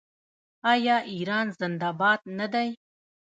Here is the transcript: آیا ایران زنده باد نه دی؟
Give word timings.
آیا 0.71 0.97
ایران 1.13 1.47
زنده 1.59 1.89
باد 1.99 2.21
نه 2.39 2.47
دی؟ 2.53 2.69